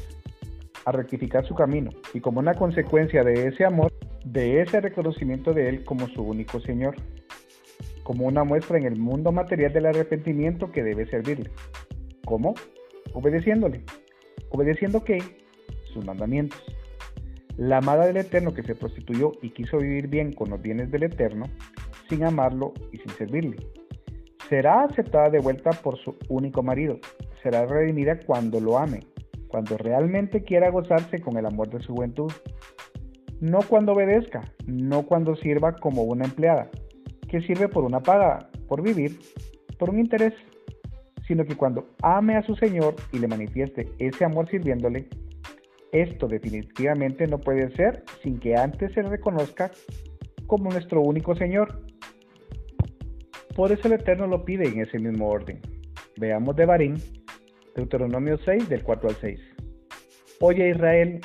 a 0.85 0.91
rectificar 0.91 1.45
su 1.45 1.55
camino 1.55 1.91
y 2.13 2.19
como 2.19 2.39
una 2.39 2.55
consecuencia 2.55 3.23
de 3.23 3.47
ese 3.47 3.65
amor, 3.65 3.91
de 4.25 4.61
ese 4.61 4.81
reconocimiento 4.81 5.53
de 5.53 5.69
Él 5.69 5.83
como 5.85 6.07
su 6.07 6.23
único 6.23 6.59
Señor, 6.59 6.95
como 8.03 8.25
una 8.25 8.43
muestra 8.43 8.77
en 8.77 8.85
el 8.85 8.97
mundo 8.97 9.31
material 9.31 9.71
del 9.73 9.85
arrepentimiento 9.85 10.71
que 10.71 10.83
debe 10.83 11.05
servirle. 11.07 11.49
¿Cómo? 12.25 12.53
Obedeciéndole. 13.13 13.83
¿Obedeciendo 14.49 15.03
qué? 15.03 15.19
Sus 15.93 16.05
mandamientos. 16.05 16.61
La 17.57 17.77
amada 17.77 18.07
del 18.07 18.17
Eterno 18.17 18.53
que 18.53 18.63
se 18.63 18.73
prostituyó 18.73 19.33
y 19.43 19.51
quiso 19.51 19.77
vivir 19.77 20.07
bien 20.07 20.33
con 20.33 20.49
los 20.49 20.61
bienes 20.61 20.89
del 20.89 21.03
Eterno, 21.03 21.45
sin 22.09 22.23
amarlo 22.23 22.73
y 22.91 22.97
sin 22.97 23.09
servirle. 23.11 23.57
Será 24.49 24.83
aceptada 24.83 25.29
de 25.29 25.39
vuelta 25.39 25.69
por 25.71 25.97
su 25.99 26.15
único 26.29 26.63
marido. 26.63 26.97
Será 27.43 27.65
redimida 27.65 28.19
cuando 28.25 28.59
lo 28.59 28.79
ame, 28.79 29.01
cuando 29.49 29.77
realmente 29.77 30.43
quiera 30.43 30.71
gozarse 30.71 31.21
con 31.21 31.37
el 31.37 31.45
amor 31.45 31.69
de 31.69 31.83
su 31.83 31.93
juventud. 31.93 32.31
No 33.39 33.59
cuando 33.61 33.93
obedezca, 33.93 34.41
no 34.65 35.03
cuando 35.03 35.35
sirva 35.35 35.75
como 35.75 36.03
una 36.03 36.25
empleada, 36.25 36.71
que 37.29 37.41
sirve 37.41 37.67
por 37.67 37.83
una 37.83 37.99
paga, 37.99 38.49
por 38.67 38.81
vivir, 38.81 39.19
por 39.77 39.91
un 39.91 39.99
interés, 39.99 40.33
sino 41.27 41.45
que 41.45 41.55
cuando 41.55 41.87
ame 42.01 42.35
a 42.35 42.43
su 42.43 42.55
Señor 42.55 42.95
y 43.11 43.19
le 43.19 43.27
manifieste 43.27 43.91
ese 43.99 44.25
amor 44.25 44.49
sirviéndole, 44.49 45.07
esto 45.93 46.27
definitivamente 46.27 47.27
no 47.27 47.39
puede 47.39 47.71
ser 47.75 48.03
sin 48.21 48.39
que 48.39 48.55
antes 48.55 48.91
se 48.93 49.01
reconozca 49.01 49.71
como 50.47 50.69
nuestro 50.69 51.01
único 51.01 51.35
Señor 51.35 51.83
por 53.55 53.71
eso 53.71 53.87
el 53.87 53.93
Eterno 53.93 54.25
lo 54.25 54.43
pide 54.45 54.67
en 54.67 54.81
ese 54.81 54.97
mismo 54.97 55.29
orden. 55.29 55.61
Veamos 56.17 56.55
de 56.55 56.65
Barín, 56.65 56.95
Deuteronomio 57.75 58.37
6, 58.43 58.67
del 58.67 58.83
4 58.83 59.09
al 59.09 59.15
6. 59.17 59.39
Oye 60.39 60.69
Israel, 60.71 61.21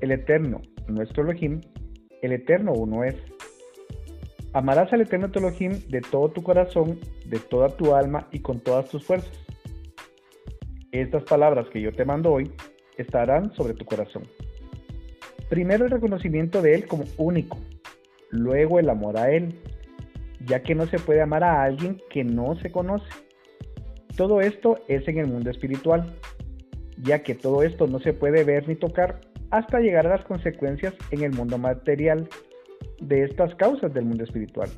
el 0.00 0.10
Eterno, 0.10 0.62
nuestro 0.88 1.22
Elohim, 1.22 1.60
el 2.22 2.32
Eterno 2.32 2.72
uno 2.72 3.04
es. 3.04 3.14
Amarás 4.54 4.90
al 4.94 5.02
Eterno 5.02 5.30
tu 5.30 5.38
Elohim 5.38 5.72
de 5.88 6.00
todo 6.00 6.30
tu 6.30 6.42
corazón, 6.42 6.98
de 7.26 7.38
toda 7.38 7.68
tu 7.76 7.94
alma 7.94 8.26
y 8.32 8.40
con 8.40 8.60
todas 8.60 8.88
tus 8.88 9.04
fuerzas. 9.04 9.38
Estas 10.92 11.24
palabras 11.24 11.68
que 11.68 11.82
yo 11.82 11.92
te 11.92 12.06
mando 12.06 12.32
hoy 12.32 12.50
estarán 12.96 13.54
sobre 13.54 13.74
tu 13.74 13.84
corazón. 13.84 14.24
Primero 15.48 15.84
el 15.84 15.90
reconocimiento 15.90 16.62
de 16.62 16.74
Él 16.74 16.86
como 16.86 17.04
único, 17.18 17.58
luego 18.30 18.78
el 18.78 18.90
amor 18.90 19.18
a 19.18 19.30
Él, 19.30 19.54
ya 20.44 20.62
que 20.62 20.74
no 20.74 20.86
se 20.86 20.98
puede 20.98 21.22
amar 21.22 21.44
a 21.44 21.62
alguien 21.62 22.02
que 22.10 22.24
no 22.24 22.56
se 22.60 22.70
conoce. 22.70 23.06
Todo 24.16 24.40
esto 24.40 24.78
es 24.88 25.06
en 25.08 25.18
el 25.18 25.26
mundo 25.26 25.50
espiritual, 25.50 26.14
ya 27.02 27.22
que 27.22 27.34
todo 27.34 27.62
esto 27.62 27.86
no 27.86 28.00
se 28.00 28.12
puede 28.12 28.44
ver 28.44 28.66
ni 28.68 28.74
tocar 28.74 29.20
hasta 29.50 29.80
llegar 29.80 30.06
a 30.06 30.16
las 30.16 30.24
consecuencias 30.24 30.94
en 31.10 31.22
el 31.22 31.32
mundo 31.32 31.58
material 31.58 32.28
de 33.00 33.24
estas 33.24 33.54
causas 33.56 33.92
del 33.92 34.06
mundo 34.06 34.24
espiritual. 34.24 34.68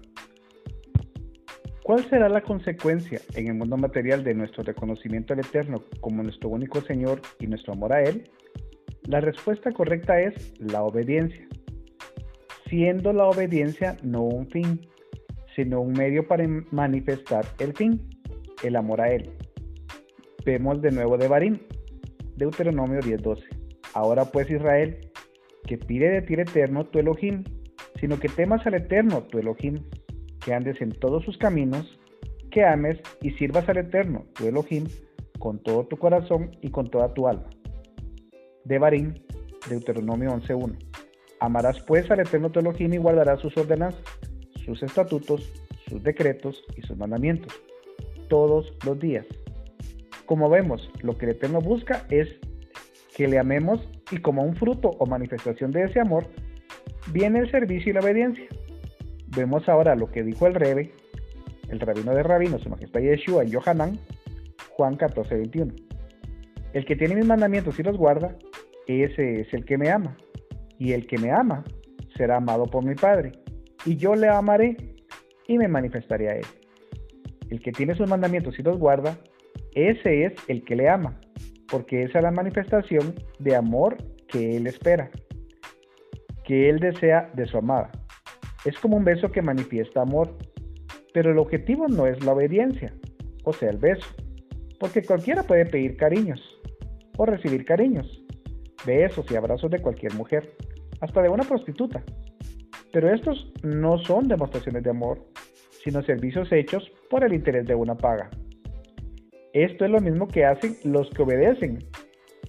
¿Cuál 1.88 2.04
será 2.10 2.28
la 2.28 2.42
consecuencia 2.42 3.18
en 3.34 3.46
el 3.46 3.54
mundo 3.54 3.78
material 3.78 4.22
de 4.22 4.34
nuestro 4.34 4.62
reconocimiento 4.62 5.32
al 5.32 5.40
Eterno 5.40 5.84
como 6.02 6.22
nuestro 6.22 6.50
único 6.50 6.82
Señor 6.82 7.22
y 7.40 7.46
nuestro 7.46 7.72
amor 7.72 7.94
a 7.94 8.02
Él? 8.02 8.28
La 9.04 9.22
respuesta 9.22 9.72
correcta 9.72 10.20
es 10.20 10.52
la 10.60 10.82
obediencia, 10.82 11.48
siendo 12.68 13.14
la 13.14 13.24
obediencia 13.24 13.96
no 14.02 14.24
un 14.24 14.50
fin, 14.50 14.86
sino 15.56 15.80
un 15.80 15.94
medio 15.94 16.28
para 16.28 16.46
manifestar 16.70 17.46
el 17.58 17.72
fin, 17.72 18.06
el 18.62 18.76
amor 18.76 19.00
a 19.00 19.10
Él. 19.10 19.30
Vemos 20.44 20.82
de 20.82 20.90
nuevo 20.90 21.16
de 21.16 21.26
Barín, 21.26 21.62
Deuteronomio 22.36 23.00
10:12. 23.00 23.44
Ahora 23.94 24.26
pues 24.26 24.50
Israel, 24.50 25.10
que 25.66 25.78
pide 25.78 26.10
de 26.10 26.20
ti 26.20 26.34
el 26.34 26.40
eterno 26.40 26.84
tu 26.84 26.98
Elohim, 26.98 27.44
sino 27.98 28.20
que 28.20 28.28
temas 28.28 28.66
al 28.66 28.74
eterno 28.74 29.22
tu 29.22 29.38
Elohim, 29.38 29.76
que 30.44 30.54
andes 30.54 30.80
en 30.80 30.92
todos 30.92 31.24
sus 31.24 31.36
caminos, 31.38 31.98
que 32.50 32.64
ames 32.64 32.98
y 33.22 33.30
sirvas 33.32 33.68
al 33.68 33.78
eterno 33.78 34.26
tu 34.34 34.46
Elohim 34.46 34.86
con 35.38 35.62
todo 35.62 35.86
tu 35.86 35.96
corazón 35.96 36.50
y 36.62 36.70
con 36.70 36.90
toda 36.90 37.12
tu 37.14 37.28
alma. 37.28 37.48
De 38.64 38.78
Barín, 38.78 39.22
Deuteronomio 39.68 40.30
11:1. 40.32 40.76
Amarás 41.40 41.80
pues 41.82 42.10
al 42.10 42.20
eterno 42.20 42.50
tu 42.50 42.60
Elohim 42.60 42.92
y 42.94 42.98
guardarás 42.98 43.40
sus 43.40 43.56
ordenanzas 43.56 44.02
sus 44.68 44.82
estatutos, 44.82 45.50
sus 45.88 46.02
decretos 46.02 46.62
y 46.76 46.82
sus 46.82 46.96
mandamientos, 46.98 47.52
todos 48.28 48.70
los 48.84 49.00
días. 49.00 49.24
Como 50.26 50.50
vemos, 50.50 50.90
lo 51.00 51.16
que 51.16 51.24
el 51.24 51.32
Eterno 51.32 51.62
busca 51.62 52.04
es 52.10 52.28
que 53.16 53.26
le 53.26 53.38
amemos 53.38 53.80
y 54.10 54.18
como 54.18 54.42
un 54.42 54.56
fruto 54.56 54.90
o 54.90 55.06
manifestación 55.06 55.70
de 55.70 55.84
ese 55.84 56.00
amor, 56.00 56.26
viene 57.12 57.38
el 57.38 57.50
servicio 57.50 57.90
y 57.90 57.94
la 57.94 58.00
obediencia. 58.00 58.46
Vemos 59.36 59.68
ahora 59.68 59.94
lo 59.94 60.10
que 60.10 60.22
dijo 60.22 60.46
el 60.46 60.54
Rebe, 60.54 60.92
el 61.68 61.80
rabino 61.80 62.14
de 62.14 62.22
rabinos, 62.22 62.62
su 62.62 62.70
majestad 62.70 63.00
Yeshua 63.00 63.42
en 63.42 63.50
Yohanan, 63.50 63.98
Juan 64.70 64.96
14, 64.96 65.34
21. 65.34 65.72
El 66.72 66.84
que 66.84 66.96
tiene 66.96 67.14
mis 67.14 67.26
mandamientos 67.26 67.78
y 67.78 67.82
los 67.82 67.96
guarda, 67.96 68.36
ese 68.86 69.40
es 69.40 69.52
el 69.52 69.64
que 69.64 69.78
me 69.78 69.90
ama. 69.90 70.16
Y 70.78 70.92
el 70.92 71.06
que 71.06 71.18
me 71.18 71.30
ama 71.30 71.64
será 72.16 72.36
amado 72.36 72.66
por 72.66 72.84
mi 72.84 72.94
Padre 72.94 73.32
y 73.84 73.96
yo 73.96 74.14
le 74.14 74.28
amaré 74.28 74.76
y 75.46 75.58
me 75.58 75.68
manifestaré 75.68 76.28
a 76.28 76.36
él. 76.36 76.46
El 77.50 77.60
que 77.60 77.72
tiene 77.72 77.94
sus 77.94 78.08
mandamientos 78.08 78.58
y 78.58 78.62
los 78.62 78.78
guarda, 78.78 79.16
ese 79.74 80.24
es 80.26 80.32
el 80.48 80.64
que 80.64 80.76
le 80.76 80.88
ama, 80.88 81.18
porque 81.70 82.02
esa 82.02 82.18
es 82.18 82.24
la 82.24 82.30
manifestación 82.30 83.14
de 83.38 83.56
amor 83.56 83.96
que 84.28 84.56
él 84.56 84.66
espera, 84.66 85.10
que 86.44 86.68
él 86.68 86.78
desea 86.80 87.30
de 87.34 87.46
su 87.46 87.58
amada. 87.58 87.90
Es 88.68 88.78
como 88.80 88.98
un 88.98 89.04
beso 89.04 89.32
que 89.32 89.40
manifiesta 89.40 90.02
amor, 90.02 90.36
pero 91.14 91.32
el 91.32 91.38
objetivo 91.38 91.88
no 91.88 92.06
es 92.06 92.22
la 92.22 92.32
obediencia, 92.34 92.92
o 93.44 93.54
sea, 93.54 93.70
el 93.70 93.78
beso, 93.78 94.06
porque 94.78 95.02
cualquiera 95.02 95.42
puede 95.42 95.64
pedir 95.64 95.96
cariños 95.96 96.38
o 97.16 97.24
recibir 97.24 97.64
cariños, 97.64 98.22
besos 98.84 99.24
y 99.30 99.36
abrazos 99.36 99.70
de 99.70 99.80
cualquier 99.80 100.12
mujer, 100.12 100.54
hasta 101.00 101.22
de 101.22 101.30
una 101.30 101.44
prostituta. 101.44 102.02
Pero 102.92 103.10
estos 103.10 103.50
no 103.62 103.96
son 104.04 104.28
demostraciones 104.28 104.82
de 104.82 104.90
amor, 104.90 105.24
sino 105.82 106.02
servicios 106.02 106.52
hechos 106.52 106.92
por 107.08 107.24
el 107.24 107.32
interés 107.32 107.66
de 107.66 107.74
una 107.74 107.96
paga. 107.96 108.28
Esto 109.54 109.86
es 109.86 109.90
lo 109.90 110.02
mismo 110.02 110.28
que 110.28 110.44
hacen 110.44 110.76
los 110.84 111.08
que 111.08 111.22
obedecen, 111.22 111.78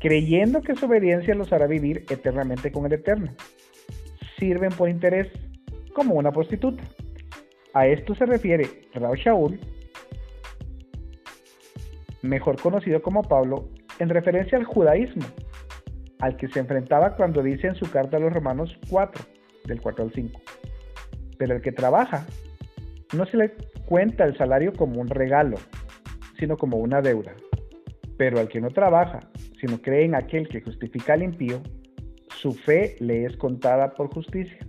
creyendo 0.02 0.62
que 0.64 0.76
su 0.76 0.86
obediencia 0.86 1.34
los 1.34 1.54
hará 1.54 1.66
vivir 1.66 2.04
eternamente 2.10 2.74
con 2.74 2.86
el 2.88 2.92
Eterno. 2.92 3.34
Sirven 4.38 4.72
por 4.72 4.90
interés, 4.90 5.30
como 5.94 6.16
una 6.16 6.32
prostituta. 6.32 6.84
A 7.74 7.88
esto 7.88 8.16
se 8.16 8.26
refiere 8.26 8.68
Rao 8.94 9.16
Shaul, 9.16 9.60
mejor 12.22 12.62
conocido 12.62 13.02
como 13.02 13.24
Pablo, 13.24 13.70
en 14.00 14.10
referencia 14.10 14.58
al 14.58 14.66
judaísmo, 14.66 15.26
al 16.20 16.36
que 16.38 16.48
se 16.48 16.60
enfrentaba 16.60 17.16
cuando 17.16 17.44
dice 17.44 17.68
en 17.68 17.76
su 17.76 17.90
carta 17.90 18.18
a 18.18 18.20
los 18.20 18.34
Romanos 18.34 18.78
4, 18.90 19.24
del 19.66 19.82
4 19.82 20.06
al 20.06 20.14
5. 20.14 20.42
Pero 21.38 21.56
el 21.56 21.62
que 21.62 21.72
trabaja 21.72 22.26
no 23.16 23.26
se 23.26 23.38
le 23.38 23.52
cuenta 23.86 24.26
el 24.26 24.38
salario 24.38 24.74
como 24.74 25.00
un 25.00 25.08
regalo, 25.08 25.58
sino 26.38 26.58
como 26.58 26.78
una 26.78 27.02
deuda. 27.02 27.34
Pero 28.18 28.40
al 28.40 28.50
que 28.50 28.62
no 28.62 28.70
trabaja, 28.70 29.20
sino 29.60 29.82
cree 29.82 30.06
en 30.06 30.16
aquel 30.16 30.48
que 30.48 30.62
justifica 30.62 31.14
al 31.14 31.24
impío, 31.24 31.62
su 32.30 32.54
fe 32.54 32.96
le 33.00 33.26
es 33.26 33.36
contada 33.38 33.94
por 33.94 34.14
justicia. 34.14 34.60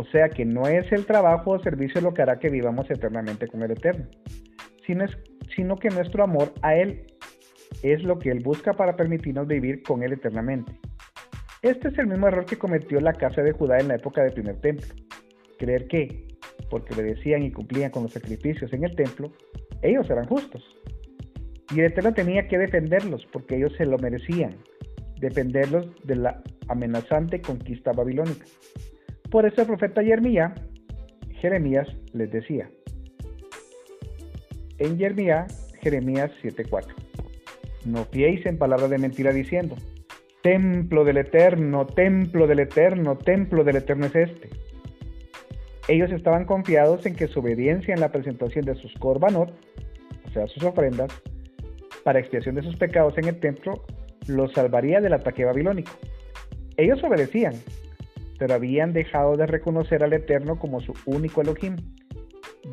O 0.00 0.04
sea 0.04 0.28
que 0.28 0.44
no 0.44 0.68
es 0.68 0.92
el 0.92 1.06
trabajo 1.06 1.50
o 1.50 1.58
servicio 1.58 2.00
lo 2.00 2.14
que 2.14 2.22
hará 2.22 2.38
que 2.38 2.50
vivamos 2.50 2.88
eternamente 2.88 3.48
con 3.48 3.64
el 3.64 3.72
Eterno, 3.72 4.06
sino, 4.86 5.04
es, 5.04 5.10
sino 5.56 5.76
que 5.76 5.88
nuestro 5.88 6.22
amor 6.22 6.54
a 6.62 6.76
Él 6.76 7.04
es 7.82 8.04
lo 8.04 8.16
que 8.20 8.30
Él 8.30 8.38
busca 8.38 8.74
para 8.74 8.94
permitirnos 8.94 9.48
vivir 9.48 9.82
con 9.82 10.04
Él 10.04 10.12
eternamente. 10.12 10.78
Este 11.62 11.88
es 11.88 11.98
el 11.98 12.06
mismo 12.06 12.28
error 12.28 12.46
que 12.46 12.56
cometió 12.56 13.00
la 13.00 13.12
casa 13.12 13.42
de 13.42 13.50
Judá 13.50 13.80
en 13.80 13.88
la 13.88 13.96
época 13.96 14.22
del 14.22 14.34
primer 14.34 14.60
templo. 14.60 14.86
Creer 15.58 15.88
que, 15.88 16.28
porque 16.70 16.94
obedecían 16.94 17.42
y 17.42 17.50
cumplían 17.50 17.90
con 17.90 18.04
los 18.04 18.12
sacrificios 18.12 18.72
en 18.72 18.84
el 18.84 18.94
templo, 18.94 19.32
ellos 19.82 20.08
eran 20.08 20.26
justos. 20.26 20.62
Y 21.74 21.80
el 21.80 21.86
Eterno 21.86 22.14
tenía 22.14 22.46
que 22.46 22.56
defenderlos 22.56 23.26
porque 23.32 23.56
ellos 23.56 23.72
se 23.76 23.84
lo 23.84 23.98
merecían, 23.98 24.58
defenderlos 25.18 25.88
de 26.04 26.14
la 26.14 26.40
amenazante 26.68 27.40
conquista 27.40 27.90
babilónica. 27.90 28.44
Por 29.30 29.46
eso 29.46 29.60
el 29.60 29.66
profeta 29.66 30.02
Jeremías, 30.02 30.52
Jeremías 31.40 31.86
les 32.12 32.30
decía, 32.30 32.70
en 34.78 34.96
Jeremías, 34.96 35.74
Jeremías 35.82 36.30
7:4, 36.42 36.94
no 37.84 38.04
fiéis 38.06 38.44
en 38.46 38.58
palabras 38.58 38.90
de 38.90 38.98
mentira 38.98 39.32
diciendo, 39.32 39.76
templo 40.42 41.04
del 41.04 41.18
eterno, 41.18 41.86
templo 41.86 42.46
del 42.46 42.60
eterno, 42.60 43.18
templo 43.18 43.64
del 43.64 43.76
eterno 43.76 44.06
es 44.06 44.16
este. 44.16 44.48
Ellos 45.88 46.10
estaban 46.12 46.44
confiados 46.44 47.04
en 47.06 47.16
que 47.16 47.28
su 47.28 47.40
obediencia 47.40 47.94
en 47.94 48.00
la 48.00 48.12
presentación 48.12 48.64
de 48.64 48.74
sus 48.76 48.94
korbanot, 48.94 49.50
o 50.26 50.30
sea, 50.30 50.46
sus 50.46 50.62
ofrendas, 50.62 51.10
para 52.04 52.20
expiación 52.20 52.54
de 52.54 52.62
sus 52.62 52.76
pecados 52.76 53.16
en 53.18 53.26
el 53.26 53.40
templo, 53.40 53.84
los 54.26 54.52
salvaría 54.52 55.00
del 55.00 55.14
ataque 55.14 55.44
babilónico. 55.44 55.92
Ellos 56.76 57.02
obedecían, 57.02 57.54
pero 58.38 58.54
habían 58.54 58.92
dejado 58.92 59.36
de 59.36 59.46
reconocer 59.46 60.02
al 60.02 60.12
Eterno 60.12 60.58
como 60.58 60.80
su 60.80 60.94
único 61.06 61.42
Elohim. 61.42 61.76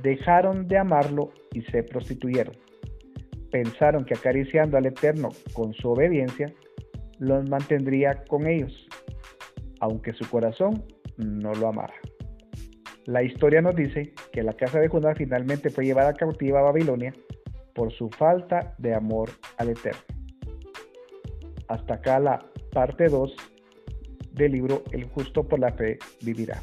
Dejaron 0.03 0.67
de 0.67 0.77
amarlo 0.77 1.31
y 1.51 1.61
se 1.63 1.83
prostituyeron. 1.83 2.55
Pensaron 3.51 4.05
que 4.05 4.13
acariciando 4.13 4.77
al 4.77 4.85
Eterno 4.85 5.29
con 5.53 5.73
su 5.73 5.89
obediencia, 5.89 6.53
los 7.19 7.49
mantendría 7.49 8.23
con 8.27 8.47
ellos, 8.47 8.87
aunque 9.79 10.13
su 10.13 10.29
corazón 10.29 10.83
no 11.17 11.53
lo 11.53 11.67
amara. 11.67 11.93
La 13.05 13.23
historia 13.23 13.61
nos 13.61 13.75
dice 13.75 14.13
que 14.31 14.43
la 14.43 14.53
casa 14.53 14.79
de 14.79 14.87
Judá 14.87 15.15
finalmente 15.15 15.69
fue 15.69 15.85
llevada 15.85 16.13
cautiva 16.13 16.59
a 16.59 16.63
Babilonia 16.63 17.13
por 17.73 17.91
su 17.91 18.09
falta 18.09 18.73
de 18.77 18.93
amor 18.93 19.29
al 19.57 19.69
Eterno. 19.69 20.01
Hasta 21.67 21.95
acá 21.95 22.19
la 22.19 22.45
parte 22.71 23.07
2 23.07 23.35
del 24.35 24.51
libro 24.51 24.83
El 24.91 25.05
justo 25.05 25.43
por 25.43 25.59
la 25.59 25.71
fe 25.71 25.97
vivirá. 26.21 26.61